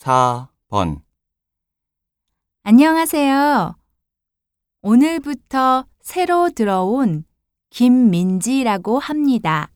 4번 0.00 1.02
안녕하세요. 2.62 3.76
오늘부터 4.80 5.84
새로 6.00 6.48
들어온 6.48 7.24
김민지라고 7.68 8.98
합니다. 8.98 9.70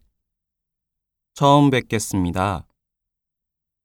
처음 1.35 1.69
뵙겠습니다. 1.69 2.67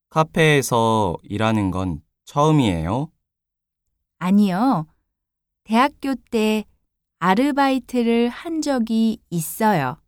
카페에서 0.10 1.18
일하는 1.24 1.72
건 1.72 2.02
처음이에요? 2.24 3.12
아니요. 4.20 4.88
대학교 5.66 6.16
때 6.32 6.64
아르바이트를 7.20 8.30
한 8.30 8.62
적이 8.62 9.22
있어요. 9.30 10.02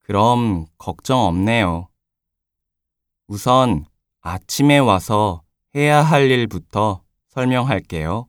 그럼 0.00 0.66
걱정 0.78 1.20
없네요. 1.20 1.88
우선 3.28 3.86
아침에 4.24 4.78
와서 4.78 5.42
해야 5.74 6.00
할 6.00 6.30
일부터 6.30 7.04
설명할게요. 7.28 8.28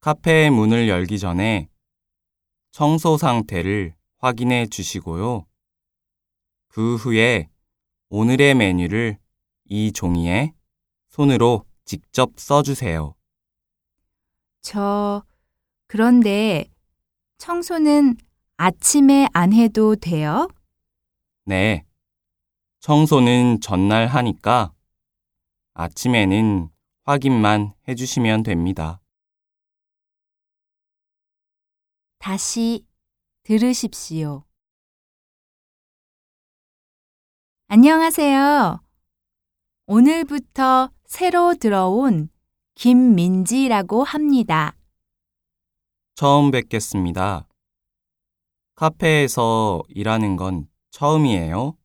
카페의 0.00 0.50
문을 0.50 0.88
열기 0.88 1.18
전에 1.18 1.68
청소 2.70 3.18
상태를 3.18 3.94
확인해 4.18 4.66
주시고요. 4.66 5.46
그 6.68 6.96
후에 6.96 7.50
오늘의 8.08 8.54
메뉴를 8.54 9.18
이 9.66 9.92
종이에 9.92 10.54
손으로 11.10 11.66
직접 11.84 12.38
써주세요. 12.38 13.14
저, 14.62 15.22
그런데 15.86 16.64
청소는 17.36 18.16
아침에 18.56 19.28
안 19.34 19.52
해도 19.52 19.96
돼요? 19.96 20.48
네. 21.44 21.85
청소는 22.80 23.60
전날 23.60 24.06
하니까 24.06 24.72
아침에는 25.74 26.68
확인만 27.04 27.74
해주시면 27.88 28.42
됩니다. 28.42 29.00
다시 32.18 32.84
들으십시오. 33.44 34.44
안녕하세요. 37.68 38.80
오늘부터 39.86 40.90
새로 41.04 41.54
들어온 41.54 42.28
김민지라고 42.74 44.04
합니다. 44.04 44.76
처음 46.14 46.50
뵙겠습니다. 46.50 47.46
카페에서 48.74 49.82
일하는 49.88 50.36
건 50.36 50.68
처음이에요? 50.90 51.76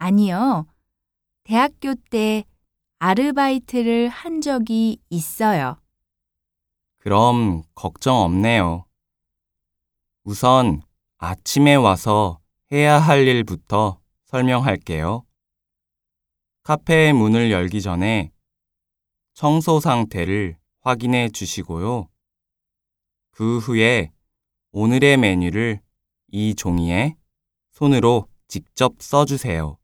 아니요. 0.00 0.66
대학교 1.44 1.94
때 1.94 2.44
아르바이트를 3.00 4.08
한 4.08 4.40
적이 4.40 4.98
있어요. 5.10 5.78
그럼 6.98 7.62
걱정 7.74 8.16
없네요. 8.16 8.86
우선 10.24 10.80
아침에 11.18 11.74
와서 11.74 12.40
해야 12.72 12.98
할 12.98 13.26
일부터 13.26 14.00
설명할게요. 14.24 15.26
카페의 16.62 17.12
문을 17.12 17.50
열기 17.50 17.82
전에 17.82 18.32
청소 19.34 19.80
상태를 19.80 20.56
확인해 20.80 21.28
주시고요. 21.28 22.08
그 23.32 23.58
후에 23.58 24.10
오늘의 24.72 25.18
메뉴를 25.18 25.80
이 26.28 26.54
종이에 26.54 27.16
손으로 27.72 28.28
직접 28.48 28.94
써주세요. 29.00 29.79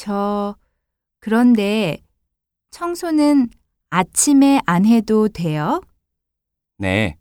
저, 0.00 0.56
그런데 1.18 1.98
청소는 2.70 3.50
아침에 3.90 4.58
안 4.64 4.86
해도 4.86 5.28
돼요? 5.28 5.82
네. 6.78 7.18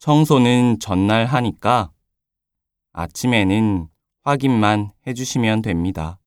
청소는 0.00 0.80
전날 0.80 1.26
하니까 1.26 1.92
아침에는 2.92 3.86
확인만 4.24 4.90
해주시면 5.06 5.62
됩니다. 5.62 6.18